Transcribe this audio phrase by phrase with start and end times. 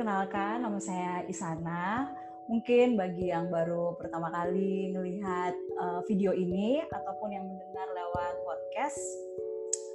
[0.00, 2.08] perkenalkan, nama saya Isana.
[2.48, 8.96] Mungkin bagi yang baru pertama kali melihat uh, video ini ataupun yang mendengar lewat podcast,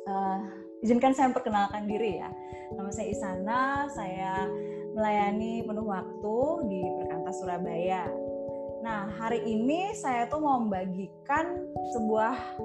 [0.05, 0.45] uh,
[0.85, 2.29] izinkan saya perkenalkan diri ya.
[2.77, 3.61] Nama saya Isana,
[3.97, 4.45] saya
[4.93, 6.37] melayani penuh waktu
[6.69, 8.05] di Perkantas Surabaya.
[8.85, 11.65] Nah, hari ini saya tuh mau membagikan
[11.97, 12.61] sebuah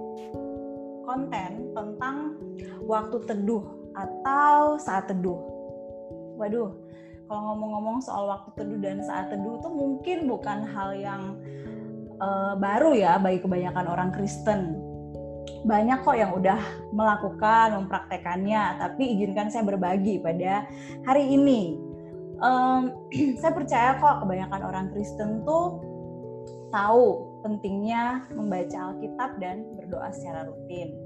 [1.08, 2.36] konten tentang
[2.84, 3.64] waktu teduh
[3.96, 5.40] atau saat teduh.
[6.36, 6.90] Waduh,
[7.30, 11.38] kalau ngomong-ngomong soal waktu teduh dan saat teduh itu mungkin bukan hal yang
[12.18, 14.74] uh, baru ya bagi kebanyakan orang Kristen.
[15.62, 16.58] Banyak kok yang udah
[16.90, 20.66] melakukan, mempraktekannya, tapi izinkan saya berbagi pada
[21.06, 21.78] hari ini.
[22.42, 22.98] Um,
[23.38, 25.78] saya percaya kok kebanyakan orang Kristen tuh
[26.74, 30.98] tahu pentingnya membaca Alkitab dan berdoa secara rutin.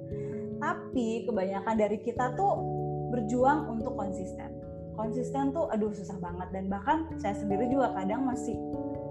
[0.56, 2.64] Tapi kebanyakan dari kita tuh
[3.12, 4.63] berjuang untuk konsisten
[4.94, 8.56] konsisten tuh aduh susah banget dan bahkan saya sendiri juga kadang masih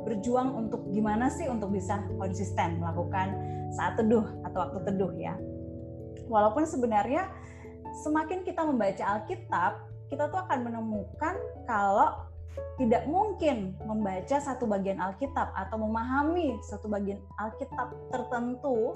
[0.03, 3.35] berjuang untuk gimana sih untuk bisa konsisten melakukan
[3.73, 5.33] saat teduh atau waktu teduh ya.
[6.27, 7.31] Walaupun sebenarnya
[8.03, 9.71] semakin kita membaca Alkitab,
[10.11, 12.27] kita tuh akan menemukan kalau
[12.77, 18.93] tidak mungkin membaca satu bagian Alkitab atau memahami satu bagian Alkitab tertentu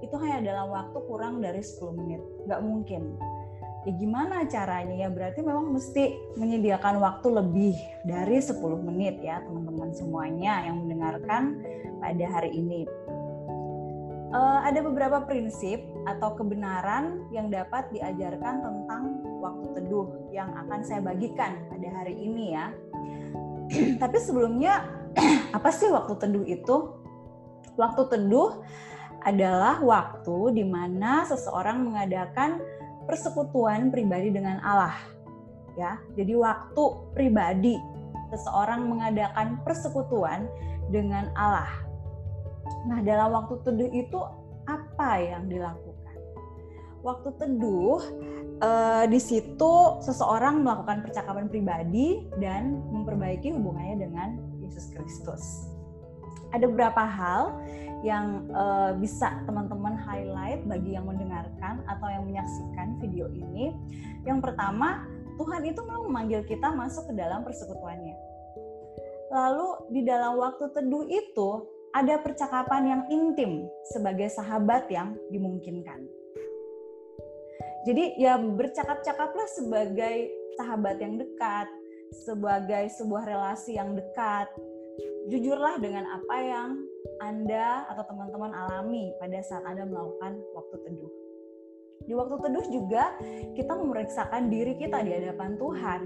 [0.00, 2.22] itu hanya dalam waktu kurang dari 10 menit.
[2.46, 3.02] Nggak mungkin
[3.88, 5.08] ya gimana caranya ya?
[5.08, 11.64] Berarti memang mesti menyediakan waktu lebih dari 10 menit ya teman-teman semuanya yang mendengarkan
[12.00, 12.84] pada hari ini.
[14.30, 19.02] Uh, ada beberapa prinsip atau kebenaran yang dapat diajarkan tentang
[19.42, 22.70] waktu teduh yang akan saya bagikan pada hari ini ya.
[24.02, 24.86] Tapi sebelumnya
[25.56, 26.76] apa sih waktu teduh itu?
[27.74, 28.62] Waktu teduh
[29.26, 32.62] adalah waktu di mana seseorang mengadakan
[33.10, 34.94] persekutuan pribadi dengan Allah.
[35.74, 37.74] Ya, jadi waktu pribadi
[38.30, 40.46] seseorang mengadakan persekutuan
[40.94, 41.70] dengan Allah.
[42.86, 44.18] Nah, dalam waktu teduh itu
[44.70, 46.14] apa yang dilakukan?
[47.02, 47.98] Waktu teduh
[48.62, 49.74] eh, di situ
[50.06, 54.28] seseorang melakukan percakapan pribadi dan memperbaiki hubungannya dengan
[54.62, 55.66] Yesus Kristus.
[56.54, 57.58] Ada beberapa hal
[58.00, 63.76] yang uh, bisa teman-teman highlight bagi yang mendengarkan atau yang menyaksikan video ini.
[64.24, 65.04] Yang pertama,
[65.36, 68.16] Tuhan itu mau memanggil kita masuk ke dalam persekutuannya.
[69.30, 71.48] Lalu di dalam waktu teduh itu
[71.94, 76.06] ada percakapan yang intim sebagai sahabat yang dimungkinkan.
[77.88, 80.28] Jadi ya bercakap-cakaplah sebagai
[80.60, 81.68] sahabat yang dekat,
[82.12, 84.50] sebagai sebuah relasi yang dekat,
[85.32, 86.68] jujurlah dengan apa yang
[87.20, 91.12] Anda atau teman-teman alami pada saat Anda melakukan waktu teduh.
[92.08, 93.12] Di waktu teduh juga
[93.52, 96.00] kita memeriksakan diri kita di hadapan Tuhan.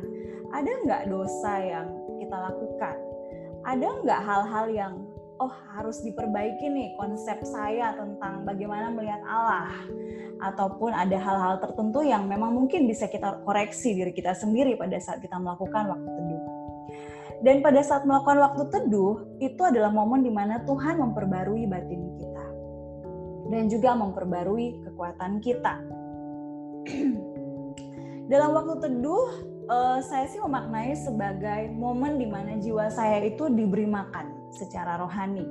[0.51, 1.89] Ada nggak dosa yang
[2.19, 2.97] kita lakukan?
[3.65, 4.95] Ada nggak hal-hal yang
[5.43, 9.75] oh harus diperbaiki nih konsep saya tentang bagaimana melihat Allah
[10.43, 15.19] ataupun ada hal-hal tertentu yang memang mungkin bisa kita koreksi diri kita sendiri pada saat
[15.19, 16.24] kita melakukan waktu teduh.
[17.45, 22.47] Dan pada saat melakukan waktu teduh, itu adalah momen di mana Tuhan memperbarui batin kita.
[23.53, 25.77] Dan juga memperbarui kekuatan kita.
[28.33, 29.25] Dalam waktu teduh,
[29.69, 35.45] uh, saya sih memaknai sebagai momen di mana jiwa saya itu diberi makan secara rohani.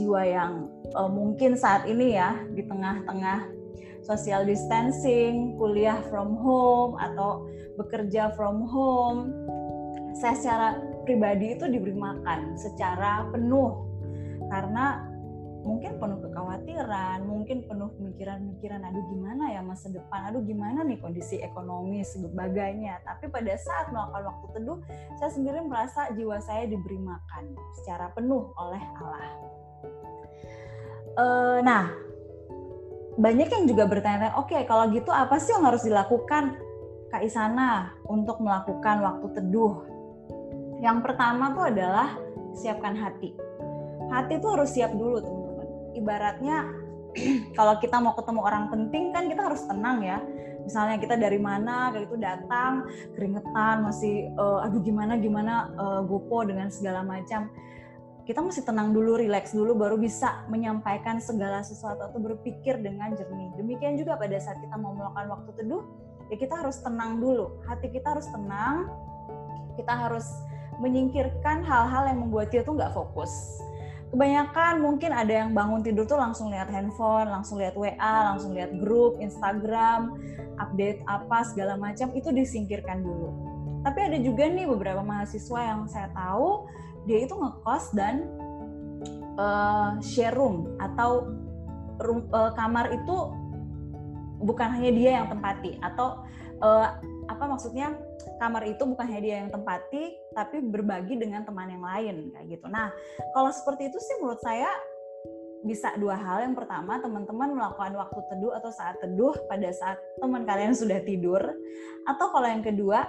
[0.00, 3.52] Jiwa yang uh, mungkin saat ini ya, di tengah-tengah
[4.00, 7.44] social distancing, kuliah from home, atau
[7.76, 9.28] bekerja from home,
[10.16, 13.88] saya secara pribadi itu diberi makan secara penuh
[14.52, 15.08] karena
[15.68, 21.42] mungkin penuh kekhawatiran, mungkin penuh pemikiran-pemikiran, aduh gimana ya masa depan, aduh gimana nih kondisi
[21.44, 23.02] ekonomi sebagainya.
[23.04, 24.78] Tapi pada saat melakukan waktu teduh,
[25.20, 27.52] saya sendiri merasa jiwa saya diberi makan
[27.82, 29.30] secara penuh oleh Allah.
[31.18, 31.24] E,
[31.66, 31.84] nah,
[33.18, 36.56] banyak yang juga bertanya, oke okay, kalau gitu apa sih yang harus dilakukan
[37.08, 39.97] Kak Isana untuk melakukan waktu teduh
[40.78, 42.14] yang pertama tuh adalah
[42.54, 43.34] siapkan hati.
[44.08, 45.68] Hati tuh harus siap dulu teman-teman.
[45.98, 46.56] Ibaratnya
[47.58, 50.18] kalau kita mau ketemu orang penting kan kita harus tenang ya.
[50.62, 52.84] Misalnya kita dari mana kayak itu datang
[53.16, 57.48] keringetan masih uh, aduh gimana gimana uh, gopo dengan segala macam.
[58.28, 63.56] Kita mesti tenang dulu, rileks dulu baru bisa menyampaikan segala sesuatu atau berpikir dengan jernih.
[63.56, 65.80] Demikian juga pada saat kita mau melakukan waktu teduh,
[66.28, 67.64] ya kita harus tenang dulu.
[67.64, 68.92] Hati kita harus tenang.
[69.80, 70.28] Kita harus
[70.78, 73.30] menyingkirkan hal-hal yang membuat kita tuh nggak fokus.
[74.08, 78.72] Kebanyakan mungkin ada yang bangun tidur tuh langsung lihat handphone, langsung lihat WA, langsung lihat
[78.80, 80.16] grup, Instagram,
[80.58, 83.30] update apa segala macam itu disingkirkan dulu.
[83.78, 86.66] tapi ada juga nih beberapa mahasiswa yang saya tahu
[87.06, 88.26] dia itu ngekos dan
[89.38, 91.30] uh, share room atau
[92.02, 93.16] room, uh, kamar itu
[94.42, 96.26] bukan hanya dia yang tempati atau
[96.60, 96.98] uh,
[97.28, 97.92] apa maksudnya
[98.40, 102.66] kamar itu bukan hanya dia yang tempati tapi berbagi dengan teman yang lain kayak gitu.
[102.72, 102.88] Nah,
[103.36, 104.68] kalau seperti itu sih menurut saya
[105.66, 106.46] bisa dua hal.
[106.46, 111.42] Yang pertama, teman-teman melakukan waktu teduh atau saat teduh pada saat teman kalian sudah tidur.
[112.06, 113.06] Atau kalau yang kedua,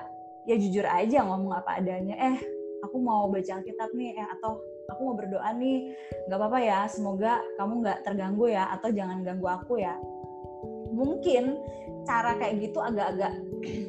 [0.50, 2.18] ya jujur aja ngomong apa adanya.
[2.18, 2.38] Eh,
[2.82, 4.58] aku mau baca Alkitab nih, eh atau
[4.90, 5.94] aku mau berdoa nih,
[6.28, 6.80] nggak apa-apa ya.
[6.90, 9.94] Semoga kamu nggak terganggu ya, atau jangan ganggu aku ya.
[10.90, 11.62] Mungkin
[12.10, 13.30] cara kayak gitu agak-agak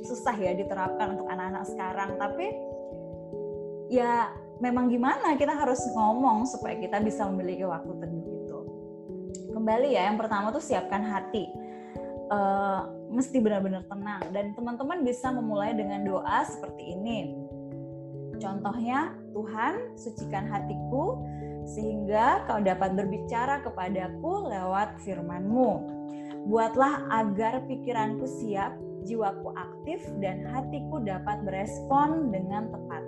[0.04, 2.46] susah ya diterapkan untuk anak-anak sekarang, tapi
[3.90, 4.30] ya
[4.62, 8.58] memang gimana kita harus ngomong supaya kita bisa memiliki waktu teduh itu.
[9.50, 11.50] Kembali ya, yang pertama tuh siapkan hati.
[12.30, 17.34] Uh, mesti benar-benar tenang dan teman-teman bisa memulai dengan doa seperti ini.
[18.38, 21.18] Contohnya, Tuhan, sucikan hatiku
[21.66, 25.70] sehingga kau dapat berbicara kepadaku lewat firman-Mu.
[26.48, 28.78] Buatlah agar pikiranku siap,
[29.10, 33.02] jiwaku aktif, dan hatiku dapat berespon dengan tepat.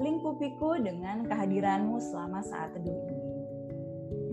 [0.00, 3.26] Lingkupiku dengan kehadiranmu selama saat teduh ini.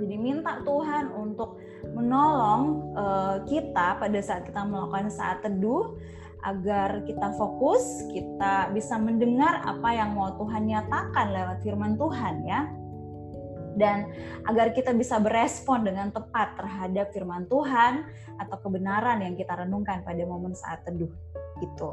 [0.03, 1.59] Jadi minta Tuhan untuk
[1.95, 5.95] menolong uh, kita pada saat kita melakukan saat teduh
[6.43, 12.67] agar kita fokus, kita bisa mendengar apa yang mau Tuhan nyatakan lewat firman Tuhan ya.
[13.73, 14.09] Dan
[14.45, 18.05] agar kita bisa berespon dengan tepat terhadap firman Tuhan
[18.37, 21.09] atau kebenaran yang kita renungkan pada momen saat teduh
[21.61, 21.89] itu.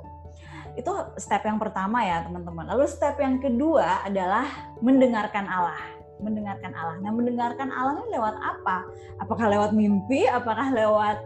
[0.76, 2.68] Itu step yang pertama ya teman-teman.
[2.76, 4.46] Lalu step yang kedua adalah
[4.84, 5.80] mendengarkan Allah
[6.20, 7.00] mendengarkan Allah.
[7.00, 8.84] Nah, mendengarkan Allah ini lewat apa?
[9.24, 10.28] Apakah lewat mimpi?
[10.28, 11.16] Apakah lewat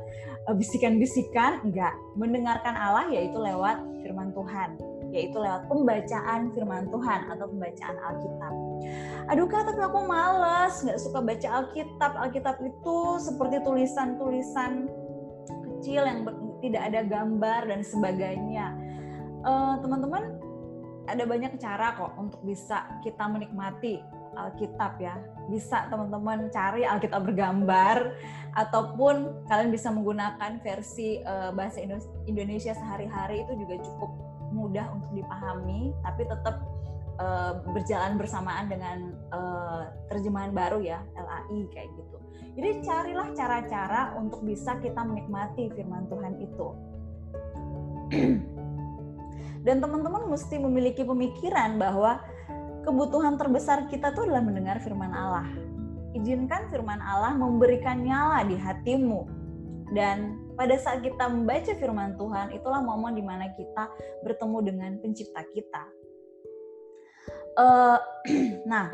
[0.45, 4.77] Eh, bisikan-bisikan enggak mendengarkan Allah yaitu lewat firman Tuhan
[5.09, 8.53] yaitu lewat pembacaan firman Tuhan atau pembacaan Alkitab.
[9.32, 12.12] Aduh kak, tapi aku males, nggak suka baca Alkitab.
[12.12, 14.88] Alkitab itu seperti tulisan-tulisan
[15.48, 16.28] kecil yang
[16.60, 18.76] tidak ada gambar dan sebagainya.
[19.44, 20.36] Uh, teman-teman,
[21.08, 24.00] ada banyak cara kok untuk bisa kita menikmati
[24.36, 25.16] Alkitab ya.
[25.48, 28.16] Bisa teman-teman cari Alkitab bergambar
[28.56, 31.81] ataupun kalian bisa menggunakan versi uh, bahasa
[32.28, 34.10] Indonesia sehari-hari itu juga cukup
[34.54, 36.62] mudah untuk dipahami tapi tetap
[37.19, 42.16] uh, berjalan bersamaan dengan uh, terjemahan baru ya LAI kayak gitu.
[42.55, 46.69] Jadi carilah cara-cara untuk bisa kita menikmati firman Tuhan itu.
[49.66, 52.20] Dan teman-teman mesti memiliki pemikiran bahwa
[52.84, 55.49] kebutuhan terbesar kita tuh adalah mendengar firman Allah.
[56.14, 59.26] Izinkan firman Allah memberikan nyala di hatimu.
[59.90, 63.90] Dan pada saat kita membaca firman Tuhan, itulah momen di mana kita
[64.22, 66.04] bertemu dengan pencipta kita.
[67.55, 67.99] Uh,
[68.71, 68.91] nah,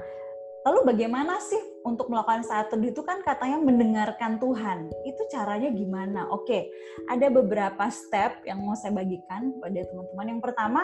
[0.68, 4.92] lalu bagaimana sih untuk melakukan saat teduh itu kan katanya mendengarkan Tuhan.
[5.08, 6.28] Itu caranya gimana?
[6.28, 6.68] Oke,
[7.08, 10.26] ada beberapa step yang mau saya bagikan pada teman-teman.
[10.36, 10.82] Yang pertama,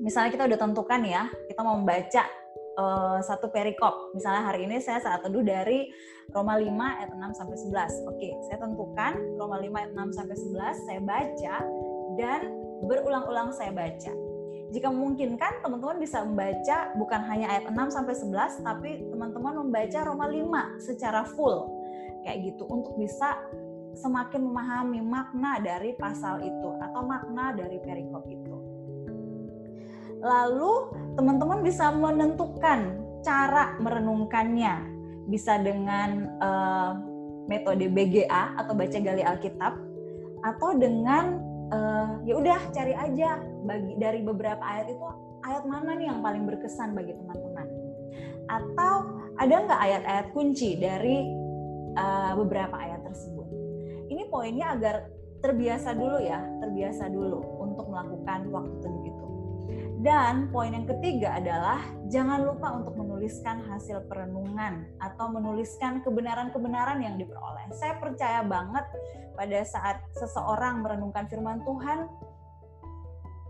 [0.00, 2.24] misalnya kita udah tentukan ya, kita mau membaca
[2.80, 4.16] uh, satu perikop.
[4.16, 5.92] Misalnya hari ini saya saat teduh dari
[6.32, 8.10] Roma 5 ayat 6 sampai 11.
[8.16, 11.56] Oke, saya tentukan Roma 5 ayat 6 sampai 11, saya baca
[12.16, 12.40] dan
[12.88, 14.29] berulang-ulang saya baca.
[14.70, 20.30] Jika memungkinkan, teman-teman bisa membaca bukan hanya ayat 6 sampai 11, tapi teman-teman membaca Roma
[20.30, 21.66] 5 secara full.
[22.22, 23.34] Kayak gitu untuk bisa
[23.98, 28.56] semakin memahami makna dari pasal itu atau makna dari perikop itu.
[30.22, 30.72] Lalu
[31.18, 32.94] teman-teman bisa menentukan
[33.26, 35.02] cara merenungkannya.
[35.26, 36.92] Bisa dengan uh,
[37.50, 39.74] metode BGA atau baca gali Alkitab
[40.46, 45.06] atau dengan uh, ya udah cari aja bagi dari beberapa ayat itu
[45.46, 47.66] ayat mana nih yang paling berkesan bagi teman-teman.
[48.50, 48.94] Atau
[49.38, 51.24] ada nggak ayat-ayat kunci dari
[51.96, 53.46] uh, beberapa ayat tersebut.
[54.10, 55.06] Ini poinnya agar
[55.40, 58.99] terbiasa dulu ya, terbiasa dulu untuk melakukan waktu teduh.
[60.00, 67.20] Dan poin yang ketiga adalah jangan lupa untuk menuliskan hasil perenungan atau menuliskan kebenaran-kebenaran yang
[67.20, 67.68] diperoleh.
[67.76, 68.88] Saya percaya banget
[69.36, 72.08] pada saat seseorang merenungkan firman Tuhan,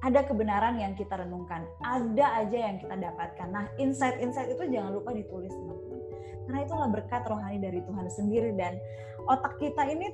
[0.03, 3.49] ada kebenaran yang kita renungkan, ada aja yang kita dapatkan.
[3.53, 6.03] Nah, insight-insight itu jangan lupa ditulis, teman-teman.
[6.51, 8.75] Karena itulah berkat rohani dari Tuhan sendiri dan
[9.31, 10.11] otak kita ini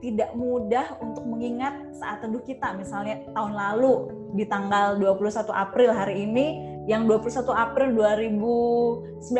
[0.00, 2.72] tidak mudah untuk mengingat saat teduh kita.
[2.72, 6.46] Misalnya tahun lalu di tanggal 21 April hari ini
[6.90, 9.30] yang 21 April 2019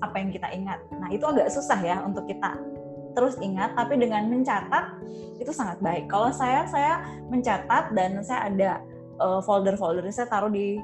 [0.00, 0.78] apa yang kita ingat.
[0.94, 2.56] Nah, itu agak susah ya untuk kita
[3.18, 4.94] terus ingat tapi dengan mencatat
[5.42, 6.06] itu sangat baik.
[6.06, 8.70] Kalau saya saya mencatat dan saya ada
[9.18, 10.78] uh, folder-folder saya taruh di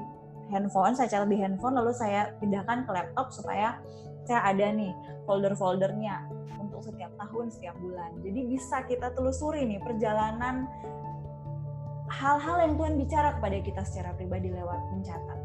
[0.51, 3.79] handphone, saya catat di handphone, lalu saya pindahkan ke laptop supaya
[4.27, 4.91] saya ada nih
[5.23, 6.27] folder-foldernya
[6.59, 8.11] untuk setiap tahun, setiap bulan.
[8.19, 10.67] Jadi bisa kita telusuri nih perjalanan
[12.15, 15.39] hal-hal yang Tuhan bicara kepada kita secara pribadi lewat mencatat.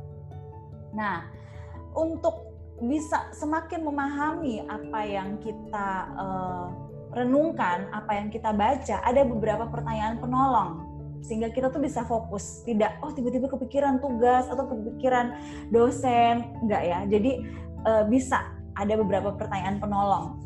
[0.94, 1.26] Nah,
[1.98, 6.66] untuk bisa semakin memahami apa yang kita uh,
[7.12, 10.86] renungkan, apa yang kita baca, ada beberapa pertanyaan penolong.
[11.20, 15.36] Sehingga kita tuh bisa fokus tidak oh tiba-tiba kepikiran tugas atau kepikiran
[15.68, 16.48] dosen.
[16.64, 16.98] Enggak ya.
[17.04, 17.44] Jadi
[17.84, 18.40] e, bisa
[18.72, 20.40] ada beberapa pertanyaan penolong.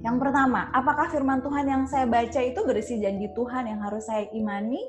[0.00, 4.24] Yang pertama apakah firman Tuhan yang saya baca itu berisi janji Tuhan yang harus saya
[4.32, 4.80] imani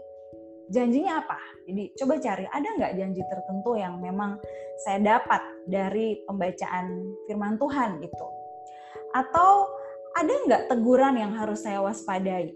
[0.72, 4.40] janjinya apa jadi coba cari ada nggak janji tertentu yang memang
[4.88, 6.88] saya dapat dari pembacaan
[7.28, 8.28] firman Tuhan itu
[9.12, 9.68] atau
[10.16, 12.56] ada nggak teguran yang harus saya waspadai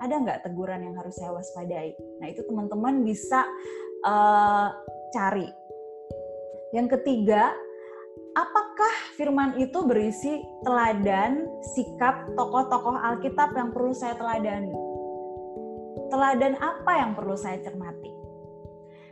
[0.00, 1.92] ada nggak teguran yang harus saya waspadai?
[2.24, 3.44] Nah itu teman-teman bisa
[4.02, 4.72] uh,
[5.12, 5.44] cari.
[6.72, 7.52] Yang ketiga,
[8.32, 11.44] apakah firman itu berisi teladan
[11.76, 14.89] sikap tokoh-tokoh Alkitab yang perlu saya teladani?
[16.10, 18.10] Teladan apa yang perlu saya cermati?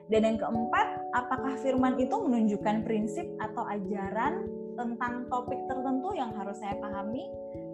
[0.08, 6.58] Dan yang keempat, apakah firman itu menunjukkan prinsip atau ajaran tentang topik tertentu yang harus
[6.62, 7.26] saya pahami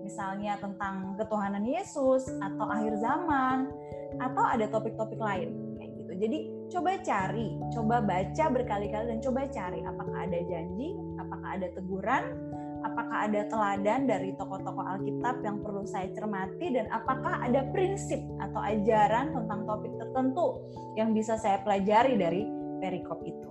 [0.04, 3.72] misalnya tentang ketuhanan Yesus atau akhir zaman
[4.20, 6.12] atau ada topik-topik lain kayak gitu.
[6.20, 6.38] Jadi
[6.68, 12.24] coba cari, coba baca berkali-kali dan coba cari apakah ada janji, apakah ada teguran,
[12.84, 18.60] apakah ada teladan dari tokoh-tokoh Alkitab yang perlu saya cermati dan apakah ada prinsip atau
[18.60, 20.60] ajaran tentang topik tertentu
[20.94, 22.42] yang bisa saya pelajari dari
[22.84, 23.50] perikop itu.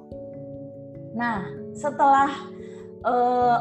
[1.18, 2.30] Nah, setelah
[3.02, 3.60] uh,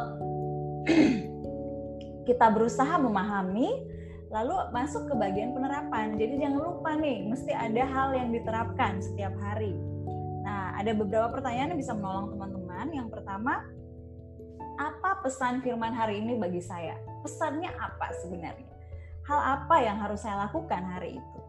[2.28, 3.88] kita berusaha memahami
[4.32, 6.16] lalu masuk ke bagian penerapan.
[6.16, 9.76] Jadi jangan lupa nih, mesti ada hal yang diterapkan setiap hari.
[10.42, 12.86] Nah, ada beberapa pertanyaan yang bisa menolong teman-teman.
[12.96, 13.60] Yang pertama,
[14.78, 16.96] apa pesan firman hari ini bagi saya?
[17.20, 18.72] Pesannya apa sebenarnya?
[19.28, 21.40] Hal apa yang harus saya lakukan hari itu?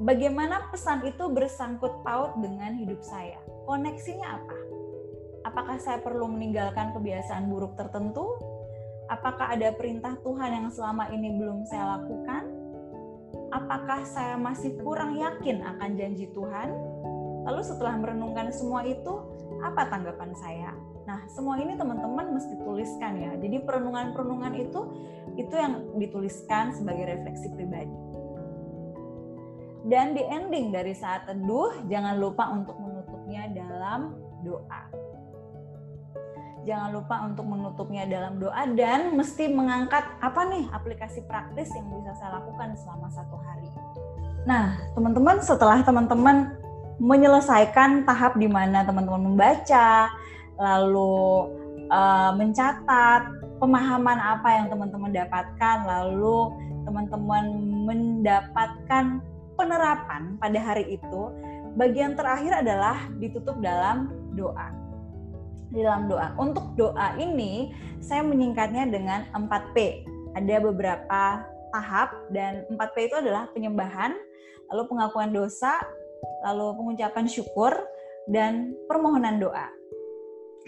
[0.00, 3.36] Bagaimana pesan itu bersangkut paut dengan hidup saya?
[3.68, 4.56] Koneksinya apa?
[5.44, 8.36] Apakah saya perlu meninggalkan kebiasaan buruk tertentu
[9.10, 12.46] Apakah ada perintah Tuhan yang selama ini belum saya lakukan?
[13.50, 16.70] Apakah saya masih kurang yakin akan janji Tuhan?
[17.42, 19.10] Lalu setelah merenungkan semua itu,
[19.66, 20.70] apa tanggapan saya?
[21.08, 23.32] Nah, semua ini teman-teman mesti tuliskan ya.
[23.40, 24.80] Jadi perenungan-perenungan itu
[25.38, 27.96] itu yang dituliskan sebagai refleksi pribadi.
[29.88, 34.12] Dan di ending dari saat teduh, jangan lupa untuk menutupnya dalam
[34.44, 35.10] doa
[36.64, 42.12] jangan lupa untuk menutupnya dalam doa dan mesti mengangkat apa nih aplikasi praktis yang bisa
[42.20, 43.68] saya lakukan selama satu hari.
[44.44, 46.56] Nah, teman-teman setelah teman-teman
[47.00, 50.12] menyelesaikan tahap di mana teman-teman membaca,
[50.60, 51.48] lalu
[51.88, 53.22] uh, mencatat
[53.58, 56.52] pemahaman apa yang teman-teman dapatkan, lalu
[56.84, 57.44] teman-teman
[57.88, 59.04] mendapatkan
[59.56, 61.22] penerapan pada hari itu,
[61.76, 64.80] bagian terakhir adalah ditutup dalam doa
[65.70, 66.34] di dalam doa.
[66.36, 67.70] Untuk doa ini
[68.02, 70.06] saya menyingkatnya dengan 4P.
[70.34, 71.22] Ada beberapa
[71.70, 74.14] tahap dan 4P itu adalah penyembahan,
[74.70, 75.78] lalu pengakuan dosa,
[76.46, 77.72] lalu pengucapan syukur
[78.30, 79.66] dan permohonan doa.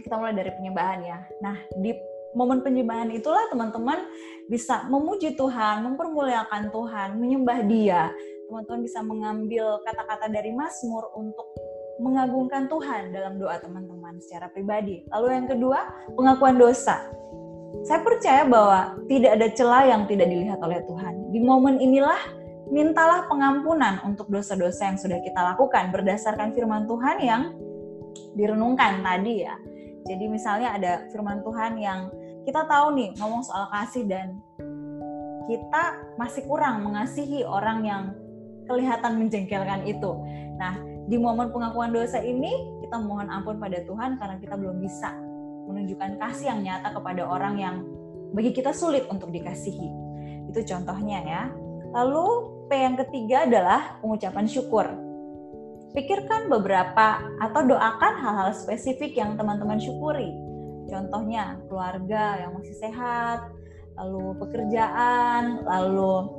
[0.03, 1.19] Kita mulai dari penyembahan ya.
[1.41, 1.95] Nah, di
[2.35, 4.03] momen penyembahan itulah teman-teman
[4.51, 8.11] bisa memuji Tuhan, mempermuliakan Tuhan, menyembah Dia.
[8.51, 11.47] Teman-teman bisa mengambil kata-kata dari Mazmur untuk
[12.03, 15.07] mengagungkan Tuhan dalam doa teman-teman secara pribadi.
[15.13, 15.79] Lalu yang kedua,
[16.19, 16.99] pengakuan dosa.
[17.87, 21.15] Saya percaya bahwa tidak ada celah yang tidak dilihat oleh Tuhan.
[21.33, 22.21] Di momen inilah
[22.69, 27.43] mintalah pengampunan untuk dosa-dosa yang sudah kita lakukan berdasarkan firman Tuhan yang
[28.37, 29.57] direnungkan tadi ya.
[30.07, 32.11] Jadi misalnya ada firman Tuhan yang
[32.43, 34.43] kita tahu nih ngomong soal kasih dan
[35.47, 35.83] kita
[36.19, 38.03] masih kurang mengasihi orang yang
[38.67, 40.11] kelihatan menjengkelkan itu.
[40.59, 42.51] Nah, di momen pengakuan dosa ini
[42.83, 45.11] kita mohon ampun pada Tuhan karena kita belum bisa
[45.67, 47.77] menunjukkan kasih yang nyata kepada orang yang
[48.33, 49.91] bagi kita sulit untuk dikasihi.
[50.51, 51.43] Itu contohnya ya.
[51.93, 52.27] Lalu
[52.67, 54.87] P yang ketiga adalah pengucapan syukur.
[55.93, 60.33] Pikirkan beberapa atau doakan hal-hal spesifik yang teman-teman syukuri.
[60.89, 63.53] Contohnya keluarga yang masih sehat,
[64.01, 66.33] lalu pekerjaan, lalu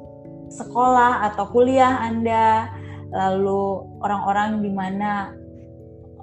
[0.50, 2.74] sekolah atau kuliah Anda,
[3.13, 5.38] lalu orang-orang di mana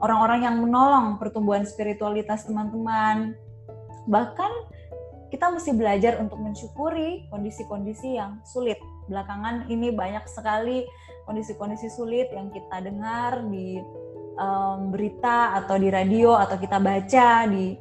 [0.03, 3.39] orang-orang yang menolong pertumbuhan spiritualitas teman-teman.
[4.11, 4.53] Bahkan
[5.31, 8.83] kita mesti belajar untuk mensyukuri kondisi-kondisi yang sulit.
[9.07, 10.83] Belakangan ini banyak sekali
[11.31, 13.79] kondisi-kondisi sulit yang kita dengar di
[14.35, 17.79] um, berita atau di radio atau kita baca di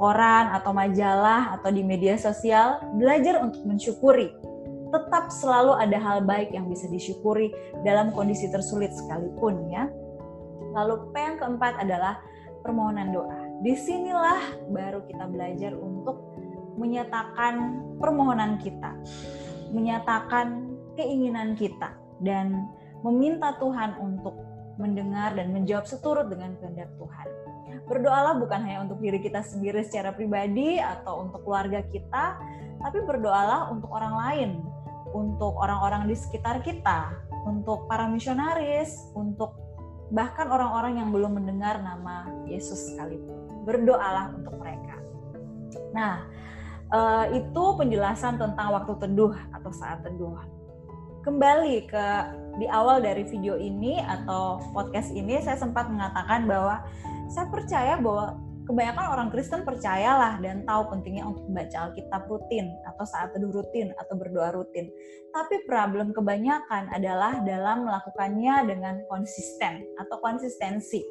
[0.00, 4.32] koran atau majalah atau di media sosial, belajar untuk mensyukuri.
[4.88, 7.52] Tetap selalu ada hal baik yang bisa disyukuri
[7.84, 9.92] dalam kondisi tersulit sekalipun ya.
[10.72, 12.16] Lalu P yang keempat adalah
[12.64, 13.60] permohonan doa.
[13.60, 16.32] Di sinilah baru kita belajar untuk
[16.80, 18.92] menyatakan permohonan kita,
[19.72, 22.68] menyatakan keinginan kita, dan
[23.04, 24.36] meminta Tuhan untuk
[24.76, 27.28] mendengar dan menjawab seturut dengan kehendak Tuhan.
[27.86, 32.36] Berdoalah bukan hanya untuk diri kita sendiri secara pribadi atau untuk keluarga kita,
[32.82, 34.50] tapi berdoalah untuk orang lain,
[35.14, 37.14] untuk orang-orang di sekitar kita,
[37.46, 39.54] untuk para misionaris, untuk
[40.10, 43.64] bahkan orang-orang yang belum mendengar nama Yesus sekalipun.
[43.66, 44.98] Berdoalah untuk mereka.
[45.94, 46.26] Nah,
[46.90, 50.38] uh, itu penjelasan tentang waktu teduh atau saat teduh.
[51.26, 52.06] Kembali ke
[52.62, 56.86] di awal dari video ini atau podcast ini, saya sempat mengatakan bahwa
[57.26, 63.02] saya percaya bahwa kebanyakan orang Kristen percayalah dan tahu pentingnya untuk membaca Alkitab rutin atau
[63.10, 64.86] saat teduh rutin atau berdoa rutin.
[65.34, 71.02] Tapi problem kebanyakan adalah dalam melakukannya dengan konsisten atau konsistensi.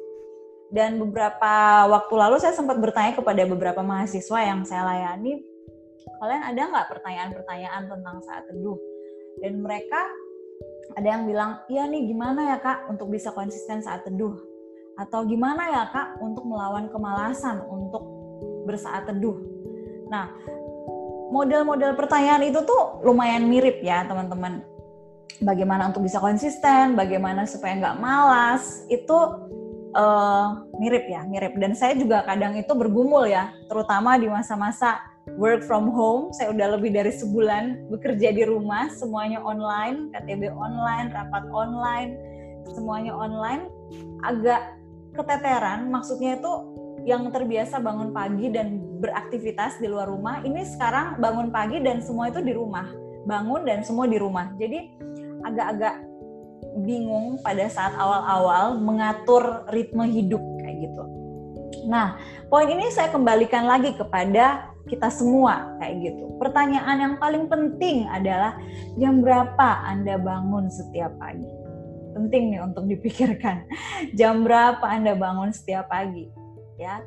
[0.72, 5.44] Dan beberapa waktu lalu saya sempat bertanya kepada beberapa mahasiswa yang saya layani,
[6.24, 8.95] kalian ada nggak pertanyaan-pertanyaan tentang saat teduh?
[9.42, 10.00] Dan mereka
[10.96, 14.56] ada yang bilang, iya nih gimana ya kak untuk bisa konsisten saat teduh?
[14.96, 18.00] Atau gimana ya Kak untuk melawan kemalasan untuk
[18.64, 19.36] bersaat teduh?
[20.08, 20.32] Nah,
[21.28, 24.64] model-model pertanyaan itu tuh lumayan mirip ya teman-teman.
[25.44, 29.16] Bagaimana untuk bisa konsisten, bagaimana supaya nggak malas, itu
[29.96, 31.56] uh, mirip ya, mirip.
[31.56, 35.00] Dan saya juga kadang itu bergumul ya, terutama di masa-masa
[35.40, 36.30] work from home.
[36.36, 42.10] Saya udah lebih dari sebulan bekerja di rumah, semuanya online, KTB online, rapat online,
[42.70, 43.72] semuanya online.
[44.22, 44.76] Agak
[45.16, 46.52] keteteran maksudnya itu
[47.08, 52.28] yang terbiasa bangun pagi dan beraktivitas di luar rumah ini sekarang bangun pagi dan semua
[52.28, 52.84] itu di rumah
[53.24, 54.92] bangun dan semua di rumah jadi
[55.46, 55.94] agak-agak
[56.82, 61.02] bingung pada saat awal-awal mengatur ritme hidup kayak gitu
[61.86, 62.18] nah
[62.50, 68.54] poin ini saya kembalikan lagi kepada kita semua kayak gitu pertanyaan yang paling penting adalah
[68.96, 71.66] jam berapa anda bangun setiap pagi
[72.16, 73.68] penting nih untuk dipikirkan.
[74.18, 76.32] Jam berapa Anda bangun setiap pagi?
[76.80, 77.04] Ya.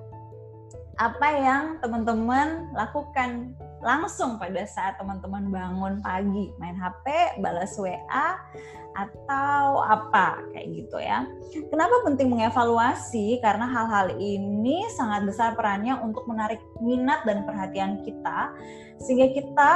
[1.01, 8.27] Apa yang teman-teman lakukan langsung pada saat teman-teman bangun pagi, main HP, balas WA
[8.97, 11.23] atau apa kayak gitu ya.
[11.71, 13.39] Kenapa penting mengevaluasi?
[13.39, 18.51] Karena hal-hal ini sangat besar perannya untuk menarik minat dan perhatian kita
[18.99, 19.71] sehingga kita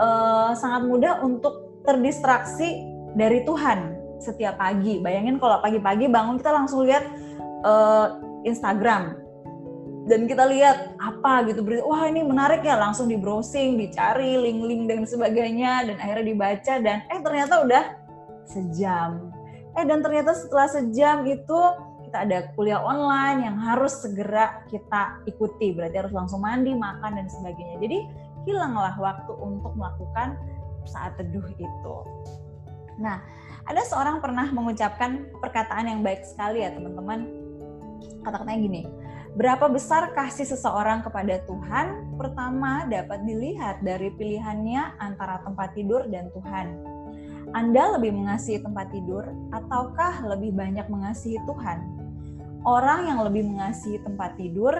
[0.00, 2.82] uh, sangat mudah untuk terdistraksi
[3.14, 4.98] dari Tuhan setiap pagi.
[4.98, 7.04] Bayangin kalau pagi-pagi bangun kita langsung lihat
[7.62, 9.23] uh, Instagram
[10.04, 14.84] dan kita lihat apa gitu berita wah ini menarik ya langsung di browsing dicari link-link
[14.84, 17.84] dan sebagainya dan akhirnya dibaca dan eh ternyata udah
[18.44, 19.32] sejam.
[19.74, 21.60] Eh dan ternyata setelah sejam itu
[22.04, 27.26] kita ada kuliah online yang harus segera kita ikuti berarti harus langsung mandi makan dan
[27.26, 27.80] sebagainya.
[27.80, 27.98] Jadi
[28.44, 30.36] hilanglah waktu untuk melakukan
[30.84, 31.96] saat teduh itu.
[33.00, 33.24] Nah
[33.64, 37.24] ada seorang pernah mengucapkan perkataan yang baik sekali ya teman-teman.
[38.20, 38.82] Kata-katanya gini,
[39.34, 42.16] berapa besar kasih seseorang kepada Tuhan?
[42.18, 46.66] Pertama dapat dilihat dari pilihannya antara tempat tidur dan Tuhan.
[47.54, 49.22] Anda lebih mengasihi tempat tidur
[49.54, 51.78] ataukah lebih banyak mengasihi Tuhan?
[52.64, 54.72] Orang yang lebih mengasihi tempat tidur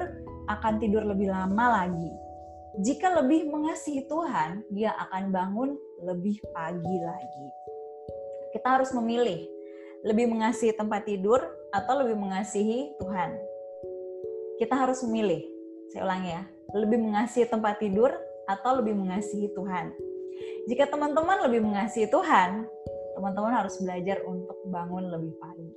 [0.48, 2.10] akan tidur lebih lama lagi.
[2.82, 5.70] Jika lebih mengasihi Tuhan, dia akan bangun
[6.02, 7.64] lebih pagi lagi
[8.54, 9.42] kita harus memilih
[10.06, 11.42] lebih mengasihi tempat tidur
[11.74, 13.34] atau lebih mengasihi Tuhan.
[14.54, 15.42] Kita harus memilih.
[15.90, 16.42] Saya ulangi ya,
[16.74, 18.10] lebih mengasihi tempat tidur
[18.46, 19.90] atau lebih mengasihi Tuhan.
[20.70, 22.66] Jika teman-teman lebih mengasihi Tuhan,
[23.14, 25.70] teman-teman harus belajar untuk bangun lebih pagi.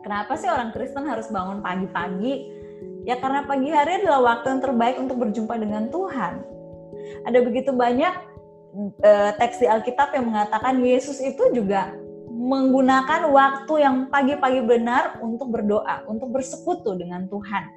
[0.00, 2.56] Kenapa sih orang Kristen harus bangun pagi-pagi?
[3.04, 6.40] Ya karena pagi hari adalah waktu yang terbaik untuk berjumpa dengan Tuhan.
[7.28, 8.14] Ada begitu banyak
[9.04, 11.92] uh, teks di Alkitab yang mengatakan Yesus itu juga
[12.50, 17.70] menggunakan waktu yang pagi-pagi benar untuk berdoa, untuk bersekutu dengan Tuhan.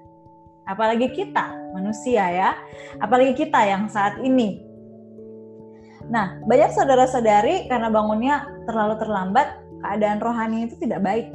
[0.66, 2.50] Apalagi kita, manusia ya.
[2.98, 4.66] Apalagi kita yang saat ini.
[6.10, 11.30] Nah, banyak saudara-saudari karena bangunnya terlalu terlambat, keadaan rohani itu tidak baik.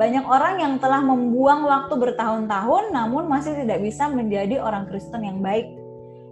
[0.00, 5.40] Banyak orang yang telah membuang waktu bertahun-tahun namun masih tidak bisa menjadi orang Kristen yang
[5.40, 5.72] baik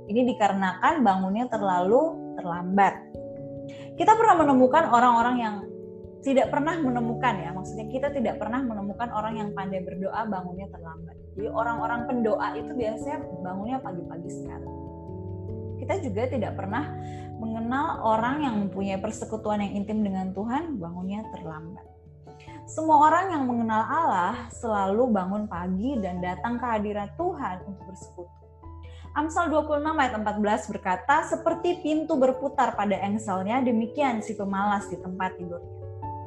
[0.05, 3.14] ini dikarenakan bangunnya terlalu terlambat.
[3.95, 5.57] Kita pernah menemukan orang-orang yang
[6.25, 11.15] tidak pernah menemukan ya, maksudnya kita tidak pernah menemukan orang yang pandai berdoa bangunnya terlambat.
[11.37, 14.71] Jadi orang-orang pendoa itu biasanya bangunnya pagi-pagi sekali.
[15.85, 16.97] Kita juga tidak pernah
[17.37, 21.85] mengenal orang yang mempunyai persekutuan yang intim dengan Tuhan bangunnya terlambat.
[22.65, 28.44] Semua orang yang mengenal Allah selalu bangun pagi dan datang ke hadirat Tuhan untuk bersekutu.
[29.15, 35.39] Amsal 26 ayat 14 berkata, seperti pintu berputar pada engselnya, demikian si pemalas di tempat
[35.39, 35.71] tidurnya.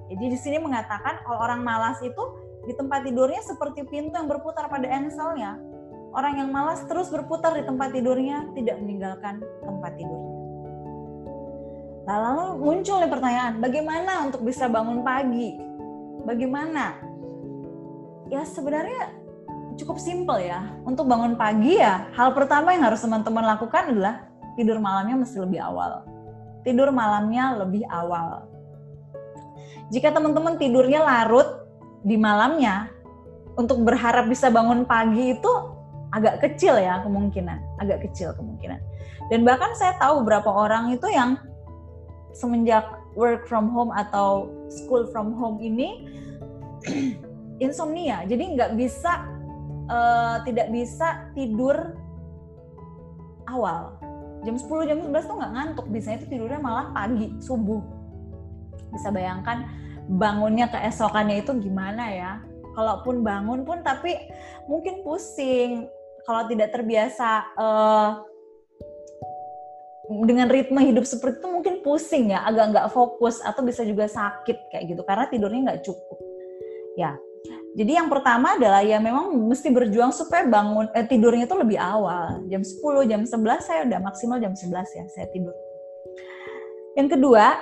[0.07, 2.23] Jadi di sini mengatakan kalau orang malas itu
[2.63, 5.59] di tempat tidurnya seperti pintu yang berputar pada engselnya.
[6.15, 10.35] Orang yang malas terus berputar di tempat tidurnya, tidak meninggalkan tempat tidurnya.
[12.07, 15.59] Nah, lalu muncul pertanyaan, bagaimana untuk bisa bangun pagi?
[16.23, 17.03] Bagaimana?
[18.31, 19.11] Ya sebenarnya
[19.77, 20.73] cukup simpel ya.
[20.83, 25.61] Untuk bangun pagi ya, hal pertama yang harus teman-teman lakukan adalah tidur malamnya mesti lebih
[25.61, 26.03] awal.
[26.65, 28.49] Tidur malamnya lebih awal.
[29.93, 31.63] Jika teman-teman tidurnya larut
[32.03, 32.91] di malamnya,
[33.57, 35.51] untuk berharap bisa bangun pagi itu
[36.13, 38.77] agak kecil ya kemungkinan, agak kecil kemungkinan.
[39.31, 41.39] Dan bahkan saya tahu beberapa orang itu yang
[42.35, 42.85] semenjak
[43.17, 46.05] work from home atau school from home ini
[47.65, 49.25] insomnia jadi nggak bisa
[49.87, 51.95] uh, tidak bisa tidur
[53.47, 53.95] awal.
[54.45, 55.85] Jam 10 jam 11 tuh nggak ngantuk.
[55.89, 57.81] Biasanya itu tidurnya malah pagi subuh.
[58.93, 59.67] Bisa bayangkan
[60.07, 62.31] bangunnya keesokannya itu gimana ya?
[62.77, 64.13] Kalaupun bangun pun tapi
[64.69, 65.89] mungkin pusing.
[66.27, 68.19] Kalau tidak terbiasa uh,
[70.27, 74.71] dengan ritme hidup seperti itu mungkin pusing ya, agak nggak fokus atau bisa juga sakit
[74.71, 75.01] kayak gitu.
[75.07, 76.19] Karena tidurnya nggak cukup.
[76.99, 77.15] Ya,
[77.75, 82.41] jadi yang pertama adalah ya memang mesti berjuang supaya bangun eh, tidurnya itu lebih awal.
[82.47, 85.53] Jam 10, jam 11 saya udah maksimal jam 11 ya saya tidur.
[86.97, 87.53] Yang kedua,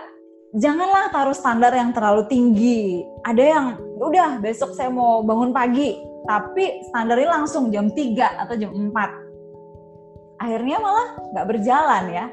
[0.56, 3.04] janganlah taruh standar yang terlalu tinggi.
[3.28, 3.66] Ada yang
[4.00, 9.26] udah besok saya mau bangun pagi, tapi standarnya langsung jam 3 atau jam 4
[10.36, 12.26] akhirnya malah nggak berjalan ya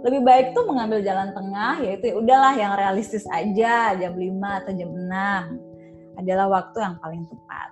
[0.00, 4.72] lebih baik tuh mengambil jalan tengah yaitu ya udahlah yang realistis aja jam 5 atau
[4.72, 5.69] jam 6
[6.18, 7.68] adalah waktu yang paling tepat.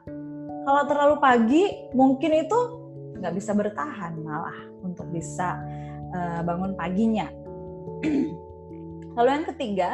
[0.68, 1.64] Kalau terlalu pagi
[1.96, 2.58] mungkin itu
[3.18, 5.58] nggak bisa bertahan malah untuk bisa
[6.14, 7.26] uh, bangun paginya.
[9.18, 9.90] Lalu yang ketiga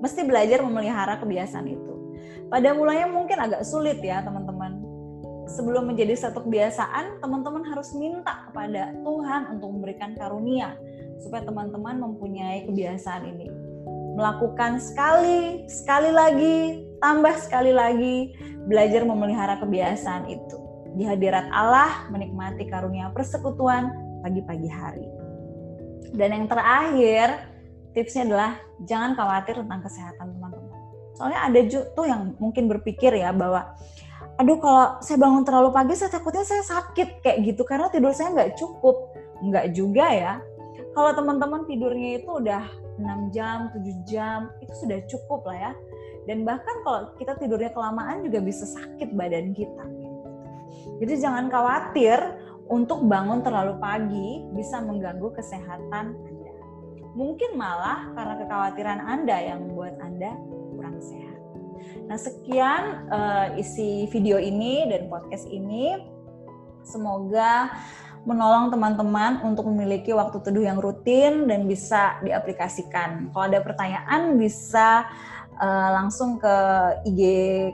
[0.00, 1.94] mesti belajar memelihara kebiasaan itu.
[2.48, 4.80] Pada mulanya mungkin agak sulit ya teman-teman.
[5.42, 10.78] Sebelum menjadi satu kebiasaan, teman-teman harus minta kepada Tuhan untuk memberikan karunia
[11.20, 13.61] supaya teman-teman mempunyai kebiasaan ini.
[14.12, 18.36] Melakukan sekali, sekali lagi, tambah sekali lagi,
[18.68, 20.56] belajar memelihara kebiasaan itu.
[20.94, 23.88] Di hadirat Allah, menikmati karunia persekutuan
[24.20, 25.08] pagi-pagi hari.
[26.12, 27.48] Dan yang terakhir,
[27.96, 30.80] tipsnya adalah jangan khawatir tentang kesehatan teman-teman.
[31.16, 31.60] Soalnya ada
[31.96, 33.72] tuh yang mungkin berpikir ya bahwa
[34.40, 38.32] aduh kalau saya bangun terlalu pagi saya takutnya saya sakit kayak gitu karena tidur saya
[38.32, 39.12] nggak cukup
[39.44, 40.32] nggak juga ya
[40.96, 42.64] kalau teman-teman tidurnya itu udah
[43.02, 45.72] 6 jam 7 jam itu sudah cukup lah ya.
[46.30, 49.84] Dan bahkan kalau kita tidurnya kelamaan juga bisa sakit badan kita.
[51.02, 52.18] Jadi jangan khawatir
[52.70, 56.52] untuk bangun terlalu pagi bisa mengganggu kesehatan Anda.
[57.12, 60.32] Mungkin malah karena kekhawatiran Anda yang membuat Anda
[60.78, 61.38] kurang sehat.
[62.06, 65.98] Nah, sekian uh, isi video ini dan podcast ini.
[66.82, 67.70] Semoga
[68.22, 73.34] menolong teman-teman untuk memiliki waktu teduh yang rutin dan bisa diaplikasikan.
[73.34, 75.10] Kalau ada pertanyaan bisa
[75.58, 76.56] uh, langsung ke
[77.10, 77.20] IG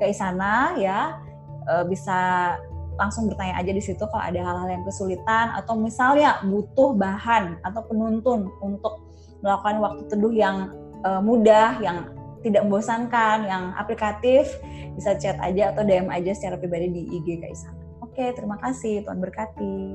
[0.01, 1.21] Kaisana ya,
[1.69, 2.55] uh, bisa
[2.99, 7.87] langsung bertanya aja di situ kalau ada hal-hal yang kesulitan atau misalnya butuh bahan atau
[7.87, 9.07] penuntun untuk
[9.39, 10.75] melakukan waktu teduh yang
[11.07, 12.11] uh, mudah, yang
[12.43, 14.59] tidak membosankan, yang aplikatif,
[14.97, 17.77] bisa chat aja atau DM aja secara pribadi di IG Kaisang.
[18.03, 19.07] Oke, terima kasih.
[19.07, 19.95] Tuhan berkati.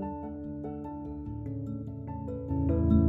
[2.70, 3.03] you